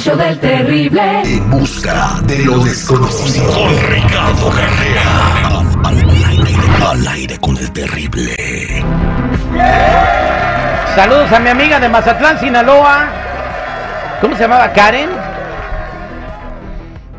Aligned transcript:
show 0.00 0.16
del 0.16 0.38
terrible. 0.38 1.22
En 1.24 1.50
busca 1.50 2.20
de 2.24 2.38
lo 2.44 2.58
desconocido. 2.64 3.52
Con 3.52 3.90
Ricardo 3.90 4.50
Carrera. 4.50 5.60
Al, 5.84 6.10
aire, 6.26 6.56
al 6.86 7.08
aire 7.08 7.38
con 7.38 7.56
el 7.58 7.70
terrible. 7.72 8.84
Saludos 10.94 11.30
a 11.32 11.38
mi 11.40 11.50
amiga 11.50 11.78
de 11.78 11.88
Mazatlán, 11.88 12.38
Sinaloa. 12.40 13.08
¿Cómo 14.20 14.34
se 14.36 14.42
llamaba? 14.42 14.72
Karen. 14.72 15.10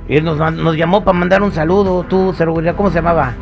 Él 0.08 0.23
nos, 0.23 0.38
nos 0.53 0.75
llamó 0.75 1.03
para 1.03 1.17
mandar 1.17 1.44
un 1.44 1.52
saludo. 1.52 2.03
Tú, 2.03 2.34
seguridad, 2.34 2.75
¿cómo 2.75 2.89
se 2.89 2.95
llamaba? 2.95 3.34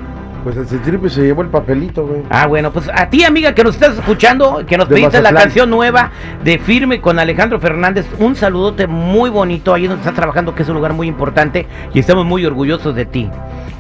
Pues 0.44 0.58
el 0.58 0.68
Citripe 0.68 1.10
se 1.10 1.22
llevó 1.22 1.42
el 1.42 1.50
papelito, 1.50 2.06
güey. 2.06 2.24
Ah, 2.30 2.48
bueno, 2.48 2.72
pues 2.72 2.90
a 2.94 3.10
ti, 3.10 3.24
amiga, 3.24 3.54
que 3.54 3.64
nos 3.64 3.76
estás 3.76 3.98
escuchando, 3.98 4.64
que 4.66 4.78
nos 4.78 4.88
De 4.88 4.96
pediste 4.96 5.22
la 5.22 5.34
canción 5.34 5.70
nueva 5.70 6.12
de 6.44 6.60
Firme 6.60 7.02
con 7.02 7.20
Alejandro 7.20 7.60
Fernández, 7.60 8.06
un 8.20 8.36
saludote 8.36 8.88
muy 8.88 9.30
bonito 9.30 9.74
ahí 9.74 9.88
donde 9.88 10.02
estás 10.02 10.16
trabajando, 10.16 10.56
que 10.56 10.64
es 10.64 10.70
un 10.70 10.76
lugar 10.76 10.94
muy 10.94 11.08
importante 11.08 11.68
y 11.94 12.00
estamos 12.00 12.26
muy 12.26 12.46
orgullosos 12.46 12.96
de 12.96 13.06
ti. 13.06 13.30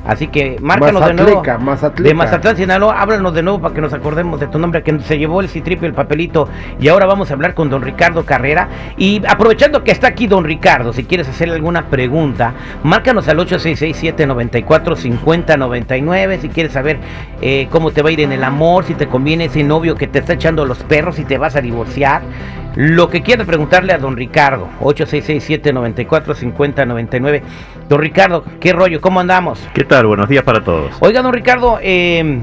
Así 0.05 0.27
que 0.27 0.57
márcanos 0.61 1.05
de 1.05 1.13
nuevo. 1.13 1.43
Mazatleca. 1.59 2.09
De 2.09 2.15
Mazatlán, 2.15 2.57
Sinaloa, 2.57 3.01
háblanos 3.01 3.33
de 3.33 3.43
nuevo 3.43 3.61
para 3.61 3.75
que 3.75 3.81
nos 3.81 3.93
acordemos 3.93 4.39
de 4.39 4.47
tu 4.47 4.57
nombre, 4.57 4.81
que 4.81 4.97
se 5.01 5.19
llevó 5.19 5.41
el 5.41 5.49
citripio, 5.49 5.87
el 5.87 5.93
papelito. 5.93 6.47
Y 6.79 6.87
ahora 6.87 7.05
vamos 7.05 7.29
a 7.29 7.35
hablar 7.35 7.53
con 7.53 7.69
don 7.69 7.83
Ricardo 7.83 8.25
Carrera. 8.25 8.69
Y 8.97 9.21
aprovechando 9.27 9.83
que 9.83 9.91
está 9.91 10.07
aquí 10.07 10.25
don 10.25 10.45
Ricardo, 10.45 10.93
si 10.93 11.03
quieres 11.03 11.29
hacerle 11.29 11.53
alguna 11.55 11.85
pregunta, 11.87 12.53
márcanos 12.83 13.27
al 13.27 13.37
866-794-5099. 13.39 16.39
Si 16.49 16.55
quieres 16.55 16.73
saber 16.73 16.97
eh, 17.41 17.67
cómo 17.69 17.91
te 17.91 18.01
va 18.01 18.09
a 18.09 18.11
ir 18.11 18.21
en 18.21 18.31
el 18.31 18.43
amor, 18.43 18.83
si 18.83 18.95
te 18.95 19.05
conviene 19.05 19.45
ese 19.45 19.63
novio 19.63 19.93
que 19.93 20.07
te 20.07 20.17
está 20.17 20.33
echando 20.33 20.65
los 20.65 20.79
perros, 20.79 21.17
si 21.17 21.23
te 21.23 21.37
vas 21.37 21.55
a 21.55 21.61
divorciar. 21.61 22.23
Lo 22.75 23.09
que 23.09 23.21
quieras 23.21 23.45
preguntarle 23.45 23.93
a 23.93 23.99
don 23.99 24.17
Ricardo, 24.17 24.67
866-794-5099. 24.81 27.41
Don 27.87 27.99
Ricardo, 27.99 28.43
¿qué 28.59 28.73
rollo? 28.73 28.99
¿Cómo 28.99 29.19
andamos? 29.19 29.59
¿Qué 29.75 29.83
tal? 29.83 30.07
Buenos 30.07 30.27
días 30.27 30.43
para 30.43 30.63
todos. 30.63 30.91
Oiga, 31.01 31.21
don 31.21 31.33
Ricardo, 31.33 31.77
eh, 31.83 32.39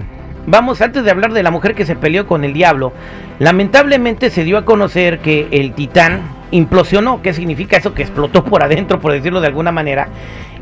vamos, 0.46 0.80
antes 0.80 1.02
de 1.02 1.10
hablar 1.10 1.32
de 1.32 1.42
la 1.42 1.50
mujer 1.50 1.74
que 1.74 1.84
se 1.84 1.96
peleó 1.96 2.28
con 2.28 2.44
el 2.44 2.52
diablo, 2.52 2.92
lamentablemente 3.40 4.30
se 4.30 4.44
dio 4.44 4.56
a 4.56 4.64
conocer 4.64 5.18
que 5.18 5.48
el 5.50 5.72
titán 5.72 6.20
implosionó. 6.52 7.22
¿Qué 7.22 7.32
significa 7.32 7.76
eso? 7.76 7.92
Que 7.92 8.02
explotó 8.02 8.44
por 8.44 8.62
adentro, 8.62 9.00
por 9.00 9.10
decirlo 9.10 9.40
de 9.40 9.48
alguna 9.48 9.72
manera. 9.72 10.06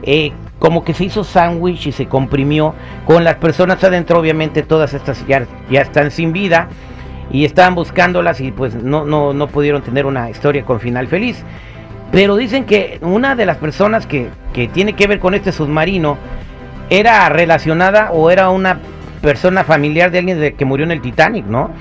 Eh, 0.02 0.32
como 0.64 0.82
que 0.82 0.94
se 0.94 1.04
hizo 1.04 1.24
sándwich 1.24 1.88
y 1.88 1.92
se 1.92 2.06
comprimió 2.06 2.74
con 3.04 3.22
las 3.22 3.34
personas 3.34 3.84
adentro. 3.84 4.18
Obviamente 4.18 4.62
todas 4.62 4.94
estas 4.94 5.26
ya, 5.26 5.46
ya 5.70 5.82
están 5.82 6.10
sin 6.10 6.32
vida 6.32 6.68
y 7.30 7.44
estaban 7.44 7.74
buscándolas 7.74 8.40
y 8.40 8.50
pues 8.50 8.74
no, 8.74 9.04
no, 9.04 9.34
no 9.34 9.46
pudieron 9.48 9.82
tener 9.82 10.06
una 10.06 10.30
historia 10.30 10.64
con 10.64 10.80
final 10.80 11.06
feliz. 11.06 11.44
Pero 12.10 12.36
dicen 12.36 12.64
que 12.64 12.98
una 13.02 13.36
de 13.36 13.44
las 13.44 13.58
personas 13.58 14.06
que, 14.06 14.30
que 14.54 14.66
tiene 14.66 14.94
que 14.94 15.06
ver 15.06 15.20
con 15.20 15.34
este 15.34 15.52
submarino 15.52 16.16
era 16.88 17.28
relacionada 17.28 18.10
o 18.12 18.30
era 18.30 18.48
una 18.48 18.80
persona 19.20 19.64
familiar 19.64 20.10
de 20.10 20.20
alguien 20.20 20.56
que 20.56 20.64
murió 20.64 20.86
en 20.86 20.92
el 20.92 21.02
Titanic, 21.02 21.44
¿no? 21.44 21.72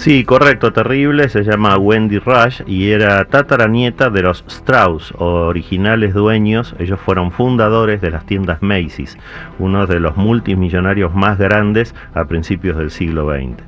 Sí, 0.00 0.24
correcto, 0.24 0.72
terrible. 0.72 1.28
Se 1.28 1.42
llama 1.42 1.76
Wendy 1.76 2.20
Rush 2.20 2.62
y 2.66 2.88
era 2.88 3.22
tataranieta 3.26 4.08
de 4.08 4.22
los 4.22 4.42
Strauss, 4.48 5.12
originales 5.18 6.14
dueños. 6.14 6.74
Ellos 6.78 6.98
fueron 6.98 7.32
fundadores 7.32 8.00
de 8.00 8.10
las 8.10 8.24
tiendas 8.24 8.62
Macy's, 8.62 9.18
uno 9.58 9.86
de 9.86 10.00
los 10.00 10.16
multimillonarios 10.16 11.14
más 11.14 11.36
grandes 11.36 11.94
a 12.14 12.24
principios 12.24 12.78
del 12.78 12.90
siglo 12.90 13.30
XX. 13.30 13.62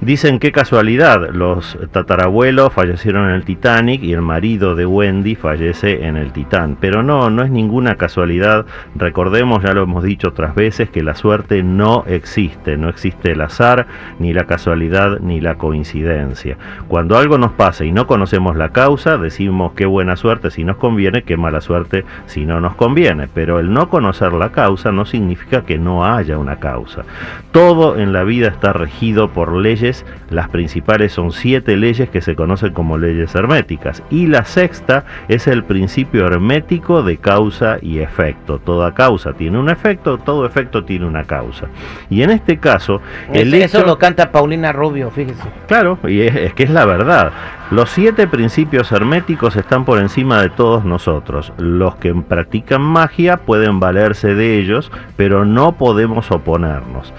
Dicen 0.00 0.38
qué 0.38 0.52
casualidad, 0.52 1.30
los 1.30 1.78
tatarabuelos 1.92 2.72
fallecieron 2.72 3.28
en 3.28 3.36
el 3.36 3.44
Titanic 3.44 4.02
y 4.02 4.12
el 4.12 4.22
marido 4.22 4.74
de 4.74 4.84
Wendy 4.84 5.34
fallece 5.34 6.04
en 6.06 6.16
el 6.16 6.32
Titán. 6.32 6.76
Pero 6.78 7.02
no, 7.02 7.30
no 7.30 7.42
es 7.42 7.50
ninguna 7.50 7.94
casualidad. 7.94 8.66
Recordemos, 8.96 9.62
ya 9.62 9.72
lo 9.72 9.84
hemos 9.84 10.02
dicho 10.02 10.28
otras 10.28 10.54
veces, 10.54 10.90
que 10.90 11.02
la 11.02 11.14
suerte 11.14 11.62
no 11.62 12.04
existe. 12.06 12.76
No 12.76 12.88
existe 12.88 13.32
el 13.32 13.40
azar, 13.40 13.86
ni 14.18 14.32
la 14.32 14.44
casualidad, 14.44 15.20
ni 15.20 15.40
la 15.40 15.54
coincidencia. 15.54 16.58
Cuando 16.88 17.16
algo 17.16 17.38
nos 17.38 17.52
pasa 17.52 17.84
y 17.84 17.92
no 17.92 18.06
conocemos 18.06 18.56
la 18.56 18.70
causa, 18.70 19.16
decimos 19.16 19.72
qué 19.74 19.86
buena 19.86 20.16
suerte 20.16 20.50
si 20.50 20.64
nos 20.64 20.76
conviene, 20.76 21.22
qué 21.22 21.36
mala 21.36 21.60
suerte 21.60 22.04
si 22.26 22.44
no 22.44 22.60
nos 22.60 22.74
conviene. 22.74 23.28
Pero 23.32 23.58
el 23.58 23.72
no 23.72 23.88
conocer 23.88 24.32
la 24.32 24.50
causa 24.50 24.92
no 24.92 25.06
significa 25.06 25.64
que 25.64 25.78
no 25.78 26.04
haya 26.04 26.36
una 26.36 26.56
causa. 26.56 27.04
Todo 27.52 27.96
en 27.96 28.12
la 28.12 28.24
vida 28.24 28.48
está 28.48 28.72
regido 28.72 29.28
por 29.28 29.54
leyes 29.54 29.83
las 30.30 30.48
principales 30.48 31.12
son 31.12 31.30
siete 31.32 31.76
leyes 31.76 32.08
que 32.10 32.20
se 32.20 32.34
conocen 32.34 32.72
como 32.72 32.96
leyes 32.98 33.34
herméticas 33.34 34.02
y 34.10 34.26
la 34.26 34.44
sexta 34.44 35.04
es 35.28 35.46
el 35.46 35.64
principio 35.64 36.26
hermético 36.26 37.02
de 37.02 37.16
causa 37.18 37.78
y 37.82 37.98
efecto. 37.98 38.58
Toda 38.58 38.94
causa 38.94 39.32
tiene 39.32 39.58
un 39.58 39.68
efecto, 39.68 40.18
todo 40.18 40.46
efecto 40.46 40.84
tiene 40.84 41.06
una 41.06 41.24
causa. 41.24 41.66
Y 42.10 42.22
en 42.22 42.30
este 42.30 42.58
caso, 42.58 43.00
el 43.32 43.52
Es- 43.54 43.74
eso 43.74 43.84
lo 43.86 43.98
canta 43.98 44.30
Paulina 44.32 44.72
Rubio, 44.72 45.10
fíjese. 45.10 45.42
Claro, 45.66 45.98
y 46.06 46.20
es, 46.22 46.34
es 46.34 46.54
que 46.54 46.62
es 46.64 46.70
la 46.70 46.84
verdad. 46.84 47.32
Los 47.70 47.90
siete 47.90 48.26
principios 48.26 48.92
herméticos 48.92 49.56
están 49.56 49.84
por 49.84 49.98
encima 49.98 50.40
de 50.42 50.50
todos 50.50 50.84
nosotros. 50.84 51.52
Los 51.58 51.96
que 51.96 52.14
practican 52.14 52.82
magia 52.82 53.38
pueden 53.38 53.80
valerse 53.80 54.34
de 54.34 54.58
ellos, 54.58 54.92
pero 55.16 55.44
no 55.44 55.72
podemos 55.72 56.30
oponernos. 56.30 57.12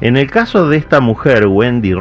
En 0.00 0.16
el 0.16 0.28
caso 0.30 0.68
de 0.68 0.76
esta 0.78 0.98
mujer, 1.00 1.46
Wendy 1.46 1.94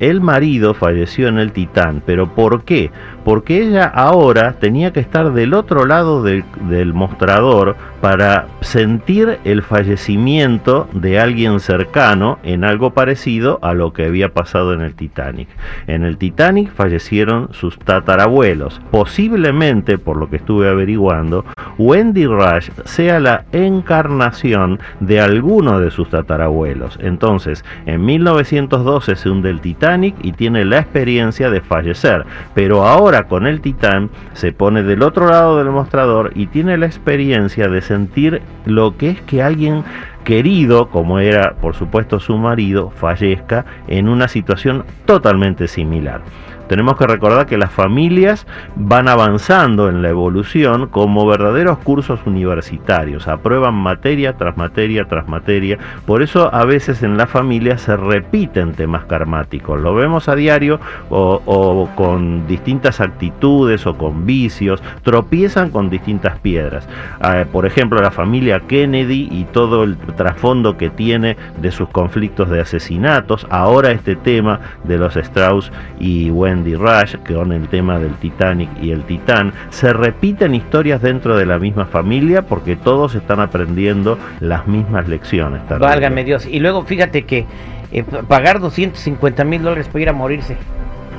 El 0.00 0.20
marido 0.20 0.74
falleció 0.74 1.28
en 1.28 1.38
el 1.38 1.52
Titán. 1.52 2.02
¿Pero 2.04 2.34
por 2.34 2.64
qué? 2.64 2.90
Porque 3.24 3.62
ella 3.62 3.84
ahora 3.84 4.54
tenía 4.54 4.92
que 4.92 4.98
estar 4.98 5.32
del 5.32 5.54
otro 5.54 5.86
lado 5.86 6.24
del, 6.24 6.44
del 6.68 6.92
mostrador 6.92 7.76
para 8.00 8.48
sentir 8.60 9.38
el 9.44 9.62
fallecimiento 9.62 10.88
de 10.92 11.20
alguien 11.20 11.60
cercano 11.60 12.40
en 12.42 12.64
algo 12.64 12.90
parecido 12.90 13.60
a 13.62 13.74
lo 13.74 13.92
que 13.92 14.06
había 14.06 14.34
pasado 14.34 14.74
en 14.74 14.80
el 14.80 14.96
Titanic. 14.96 15.48
En 15.86 16.02
el 16.02 16.18
Titanic 16.18 16.72
fallecieron 16.72 17.50
sus 17.52 17.78
tatarabuelos. 17.78 18.80
Posiblemente, 18.90 19.96
por 19.96 20.16
lo 20.16 20.28
que 20.28 20.36
estuve 20.36 20.68
averiguando, 20.68 21.44
Wendy 21.78 22.26
Rush 22.26 22.70
sea 22.84 23.20
la 23.20 23.44
encarnación 23.52 24.80
de 24.98 25.20
alguno 25.20 25.78
de 25.78 25.92
sus 25.92 26.10
tatarabuelos. 26.10 26.98
Entonces, 27.00 27.64
en 27.86 28.04
1912 28.04 29.14
se 29.14 29.30
hunde 29.30 29.51
Titanic 29.60 30.14
y 30.22 30.32
tiene 30.32 30.64
la 30.64 30.78
experiencia 30.78 31.50
de 31.50 31.60
fallecer. 31.60 32.24
Pero 32.54 32.86
ahora 32.86 33.24
con 33.24 33.46
el 33.46 33.60
Titán 33.60 34.10
se 34.32 34.52
pone 34.52 34.82
del 34.82 35.02
otro 35.02 35.28
lado 35.28 35.58
del 35.58 35.70
mostrador 35.70 36.32
y 36.34 36.46
tiene 36.46 36.76
la 36.78 36.86
experiencia 36.86 37.68
de 37.68 37.80
sentir 37.80 38.42
lo 38.64 38.96
que 38.96 39.10
es 39.10 39.20
que 39.22 39.42
alguien 39.42 39.84
querido, 40.24 40.88
como 40.88 41.18
era 41.18 41.54
por 41.60 41.74
supuesto 41.74 42.20
su 42.20 42.36
marido, 42.36 42.90
fallezca 42.90 43.64
en 43.88 44.08
una 44.08 44.28
situación 44.28 44.84
totalmente 45.04 45.68
similar. 45.68 46.22
Tenemos 46.72 46.96
que 46.96 47.06
recordar 47.06 47.44
que 47.44 47.58
las 47.58 47.70
familias 47.70 48.46
van 48.76 49.06
avanzando 49.06 49.90
en 49.90 50.00
la 50.00 50.08
evolución 50.08 50.86
como 50.86 51.26
verdaderos 51.26 51.76
cursos 51.76 52.20
universitarios, 52.24 53.28
aprueban 53.28 53.74
materia 53.74 54.38
tras 54.38 54.56
materia 54.56 55.04
tras 55.04 55.28
materia, 55.28 55.76
por 56.06 56.22
eso 56.22 56.48
a 56.50 56.64
veces 56.64 57.02
en 57.02 57.18
la 57.18 57.26
familia 57.26 57.76
se 57.76 57.94
repiten 57.94 58.72
temas 58.72 59.04
karmáticos, 59.04 59.82
lo 59.82 59.94
vemos 59.94 60.30
a 60.30 60.34
diario 60.34 60.80
o, 61.10 61.90
con 61.94 62.46
distintas 62.46 63.02
actitudes 63.02 63.86
o 63.86 63.98
con 63.98 64.24
vicios, 64.24 64.82
tropiezan 65.02 65.68
con 65.68 65.90
distintas 65.90 66.38
piedras. 66.38 66.88
Eh, 67.22 67.44
por 67.52 67.66
ejemplo, 67.66 68.00
la 68.00 68.12
familia 68.12 68.60
Kennedy 68.60 69.28
y 69.30 69.44
todo 69.44 69.84
el 69.84 69.98
trasfondo 69.98 70.78
que 70.78 70.88
tiene 70.88 71.36
de 71.60 71.70
sus 71.70 71.90
conflictos 71.90 72.48
de 72.48 72.62
asesinatos, 72.62 73.46
ahora 73.50 73.90
este 73.90 74.16
tema 74.16 74.58
de 74.84 74.96
los 74.96 75.16
Strauss 75.16 75.70
y 76.00 76.30
Wendy 76.30 76.61
Rush, 76.62 77.16
que 77.24 77.34
con 77.34 77.52
el 77.52 77.68
tema 77.68 77.98
del 77.98 78.14
Titanic 78.14 78.70
y 78.80 78.92
el 78.92 79.04
Titán, 79.04 79.52
se 79.70 79.92
repiten 79.92 80.54
historias 80.54 81.02
dentro 81.02 81.36
de 81.36 81.44
la 81.46 81.58
misma 81.58 81.86
familia 81.86 82.42
porque 82.42 82.76
todos 82.76 83.14
están 83.14 83.40
aprendiendo 83.40 84.18
las 84.40 84.66
mismas 84.66 85.08
lecciones. 85.08 85.62
Válgame 85.68 86.24
Dios. 86.24 86.46
Y 86.46 86.60
luego 86.60 86.82
fíjate 86.82 87.24
que 87.24 87.46
eh, 87.92 88.04
pagar 88.26 88.58
250 88.60 89.44
mil 89.44 89.62
dólares 89.62 89.88
para 89.88 90.02
ir 90.02 90.08
a 90.08 90.12
morirse. 90.12 90.56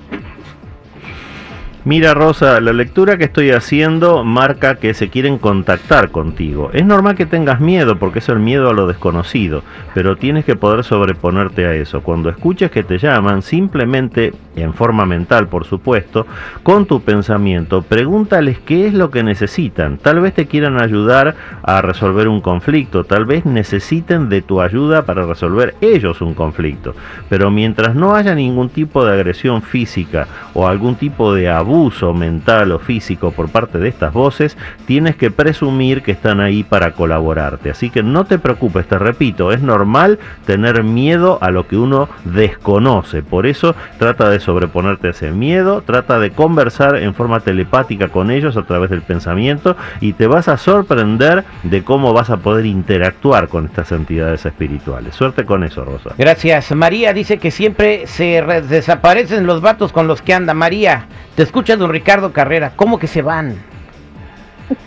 Mira 1.86 2.12
Rosa, 2.12 2.60
la 2.60 2.74
lectura 2.74 3.16
que 3.16 3.24
estoy 3.24 3.52
haciendo 3.52 4.22
marca 4.22 4.74
que 4.74 4.92
se 4.92 5.08
quieren 5.08 5.38
contactar 5.38 6.10
contigo. 6.10 6.68
Es 6.74 6.84
normal 6.84 7.16
que 7.16 7.24
tengas 7.24 7.58
miedo 7.58 7.98
porque 7.98 8.18
es 8.18 8.28
el 8.28 8.38
miedo 8.38 8.68
a 8.68 8.74
lo 8.74 8.86
desconocido, 8.86 9.62
pero 9.94 10.16
tienes 10.16 10.44
que 10.44 10.56
poder 10.56 10.84
sobreponerte 10.84 11.64
a 11.64 11.72
eso. 11.72 12.02
Cuando 12.02 12.28
escuches 12.28 12.70
que 12.70 12.82
te 12.82 12.98
llaman, 12.98 13.40
simplemente, 13.40 14.34
en 14.56 14.74
forma 14.74 15.06
mental 15.06 15.48
por 15.48 15.64
supuesto, 15.64 16.26
con 16.62 16.84
tu 16.84 17.00
pensamiento, 17.00 17.80
pregúntales 17.80 18.58
qué 18.58 18.86
es 18.86 18.92
lo 18.92 19.10
que 19.10 19.22
necesitan. 19.22 19.96
Tal 19.96 20.20
vez 20.20 20.34
te 20.34 20.46
quieran 20.46 20.82
ayudar 20.82 21.34
a 21.62 21.80
resolver 21.80 22.28
un 22.28 22.42
conflicto, 22.42 23.04
tal 23.04 23.24
vez 23.24 23.46
necesiten 23.46 24.28
de 24.28 24.42
tu 24.42 24.60
ayuda 24.60 25.06
para 25.06 25.24
resolver 25.24 25.74
ellos 25.80 26.20
un 26.20 26.34
conflicto. 26.34 26.94
Pero 27.30 27.50
mientras 27.50 27.94
no 27.94 28.14
haya 28.14 28.34
ningún 28.34 28.68
tipo 28.68 29.02
de 29.02 29.14
agresión 29.14 29.62
física 29.62 30.28
o 30.52 30.68
algún 30.68 30.96
tipo 30.96 31.32
de 31.32 31.48
abuso 31.48 31.69
mental 32.14 32.72
o 32.72 32.78
físico 32.78 33.30
por 33.30 33.48
parte 33.48 33.78
de 33.78 33.88
estas 33.88 34.12
voces, 34.12 34.56
tienes 34.86 35.16
que 35.16 35.30
presumir 35.30 36.02
que 36.02 36.12
están 36.12 36.40
ahí 36.40 36.62
para 36.64 36.92
colaborarte. 36.92 37.70
Así 37.70 37.90
que 37.90 38.02
no 38.02 38.24
te 38.24 38.38
preocupes, 38.38 38.86
te 38.86 38.98
repito, 38.98 39.52
es 39.52 39.62
normal 39.62 40.18
tener 40.46 40.82
miedo 40.82 41.38
a 41.40 41.50
lo 41.50 41.66
que 41.66 41.76
uno 41.76 42.08
desconoce. 42.24 43.22
Por 43.22 43.46
eso 43.46 43.74
trata 43.98 44.28
de 44.30 44.40
sobreponerte 44.40 45.08
a 45.08 45.10
ese 45.10 45.30
miedo, 45.30 45.82
trata 45.82 46.18
de 46.18 46.30
conversar 46.30 46.96
en 46.96 47.14
forma 47.14 47.40
telepática 47.40 48.08
con 48.08 48.30
ellos 48.30 48.56
a 48.56 48.62
través 48.62 48.90
del 48.90 49.02
pensamiento 49.02 49.76
y 50.00 50.12
te 50.14 50.26
vas 50.26 50.48
a 50.48 50.56
sorprender 50.56 51.44
de 51.62 51.84
cómo 51.84 52.12
vas 52.12 52.30
a 52.30 52.38
poder 52.38 52.66
interactuar 52.66 53.48
con 53.48 53.66
estas 53.66 53.92
entidades 53.92 54.44
espirituales. 54.44 55.14
Suerte 55.14 55.44
con 55.44 55.64
eso, 55.64 55.84
Rosa. 55.84 56.10
Gracias. 56.18 56.74
María 56.74 57.12
dice 57.12 57.38
que 57.38 57.50
siempre 57.50 58.06
se 58.06 58.40
re- 58.40 58.62
desaparecen 58.62 59.46
los 59.46 59.60
vatos 59.60 59.92
con 59.92 60.06
los 60.06 60.22
que 60.22 60.34
anda. 60.34 60.54
María, 60.54 61.06
te 61.36 61.42
escucha 61.60 61.76
don 61.76 61.90
Ricardo 61.90 62.32
Carrera. 62.32 62.72
¿Cómo 62.74 62.98
que 62.98 63.06
se 63.06 63.20
van? 63.22 63.54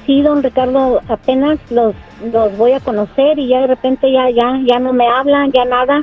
Sí, 0.06 0.22
don 0.22 0.42
Ricardo, 0.42 1.02
apenas 1.08 1.60
los, 1.70 1.94
los 2.31 2.58
voy 2.58 2.72
a 2.72 2.80
conocer 2.80 3.38
y 3.38 3.50
ya 3.50 3.62
de 3.62 3.68
repente 3.68 4.12
ya, 4.12 4.30
ya, 4.30 4.60
ya 4.66 4.80
no 4.80 4.92
me 4.94 5.08
hablan, 5.08 5.52
ya 5.52 5.66
nada. 5.66 6.02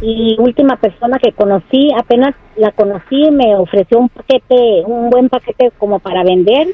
Y 0.00 0.36
última 0.38 0.76
persona 0.76 1.18
que 1.18 1.32
conocí, 1.32 1.90
apenas 1.98 2.34
la 2.56 2.70
conocí, 2.72 3.30
me 3.30 3.56
ofreció 3.56 3.98
un 3.98 4.08
paquete, 4.08 4.82
un 4.86 5.10
buen 5.10 5.28
paquete 5.28 5.72
como 5.78 5.98
para 5.98 6.22
vender, 6.24 6.68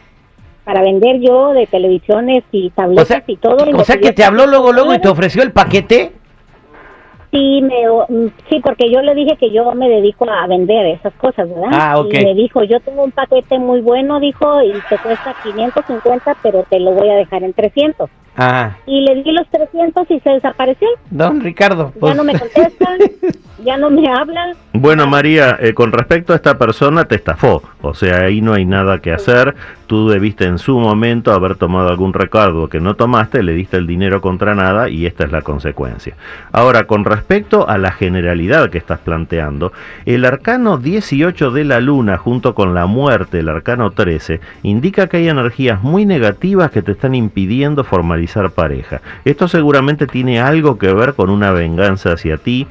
para 0.64 0.82
vender 0.82 1.20
yo 1.20 1.52
de 1.52 1.66
televisiones 1.66 2.44
y 2.52 2.68
O 2.68 2.70
tabletas 2.70 3.08
sea, 3.08 3.24
y 3.26 3.36
todo. 3.36 3.70
y 3.70 3.72
o 3.72 3.84
sea 3.84 3.98
que 3.98 4.12
te 4.12 4.24
habló 4.24 4.46
luego, 4.46 4.72
luego 4.72 4.92
y 4.92 4.96
te 4.96 5.08
300 5.08 5.12
ofreció 5.12 5.42
el 5.42 5.52
paquete. 5.52 6.12
Sí, 7.30 7.60
me, 7.60 7.86
mm, 8.08 8.30
sí, 8.48 8.60
porque 8.60 8.90
yo 8.90 9.02
le 9.02 9.14
dije 9.14 9.36
que 9.36 9.50
yo 9.50 9.72
me 9.72 9.88
dedico 9.88 10.28
a 10.30 10.46
vender 10.46 10.86
esas 10.86 11.12
cosas, 11.14 11.48
¿verdad? 11.48 11.68
Ah. 11.72 12.02
Y 12.10 12.24
me 12.24 12.34
dijo, 12.34 12.64
yo 12.64 12.80
tengo 12.80 13.04
un 13.04 13.12
paquete 13.12 13.58
muy 13.58 13.82
bueno, 13.82 14.18
dijo, 14.18 14.62
y 14.62 14.72
te 14.88 14.96
cuesta 14.98 15.34
550, 15.42 16.36
pero 16.42 16.64
te 16.70 16.80
lo 16.80 16.92
voy 16.92 17.10
a 17.10 17.16
dejar 17.16 17.42
en 17.42 17.52
300. 17.52 18.08
Ah, 18.40 18.76
Y 18.86 19.00
le 19.00 19.22
di 19.22 19.32
los 19.32 19.48
300 19.50 20.08
y 20.10 20.20
se 20.20 20.30
desapareció. 20.30 20.86
don 21.10 21.40
Ricardo. 21.40 21.90
Ya 21.94 22.00
pues- 22.00 22.16
no 22.16 22.22
me 22.24 22.38
contestan, 22.38 22.98
ya 23.64 23.76
no 23.76 23.90
me 23.90 24.08
hablan. 24.08 24.54
Bueno, 24.72 25.08
María, 25.08 25.58
eh, 25.60 25.74
con 25.74 25.90
respecto 25.90 26.32
a 26.32 26.36
esta 26.36 26.56
persona, 26.56 27.06
te 27.06 27.16
estafó. 27.16 27.62
O 27.82 27.94
sea, 27.94 28.20
ahí 28.26 28.40
no 28.40 28.52
hay 28.54 28.64
nada 28.64 29.00
que 29.00 29.12
hacer. 29.12 29.56
Tú 29.88 30.08
debiste 30.08 30.44
en 30.44 30.58
su 30.58 30.78
momento 30.78 31.32
haber 31.32 31.56
tomado 31.56 31.88
algún 31.88 32.12
recargo 32.12 32.68
que 32.68 32.78
no 32.78 32.94
tomaste, 32.94 33.42
le 33.42 33.54
diste 33.54 33.76
el 33.78 33.86
dinero 33.88 34.20
contra 34.20 34.54
nada 34.54 34.88
y 34.88 35.06
esta 35.06 35.24
es 35.24 35.32
la 35.32 35.42
consecuencia. 35.42 36.14
Ahora, 36.52 36.84
con 36.84 37.04
respecto 37.04 37.68
a 37.68 37.78
la 37.78 37.90
generalidad 37.90 38.68
que 38.70 38.78
estás 38.78 39.00
planteando, 39.00 39.72
el 40.04 40.24
arcano 40.26 40.76
18 40.76 41.50
de 41.50 41.64
la 41.64 41.80
luna 41.80 42.18
junto 42.18 42.54
con 42.54 42.74
la 42.74 42.84
muerte, 42.86 43.40
el 43.40 43.48
arcano 43.48 43.90
13, 43.90 44.40
indica 44.62 45.08
que 45.08 45.16
hay 45.16 45.28
energías 45.28 45.82
muy 45.82 46.04
negativas 46.06 46.70
que 46.70 46.82
te 46.82 46.92
están 46.92 47.14
impidiendo 47.14 47.82
formalizar 47.82 48.27
pareja. 48.54 49.00
Esto 49.24 49.48
seguramente 49.48 50.06
tiene 50.06 50.40
algo 50.40 50.78
que 50.78 50.92
ver 50.92 51.14
con 51.14 51.30
una 51.30 51.50
venganza 51.50 52.12
hacia 52.12 52.36
ti, 52.36 52.66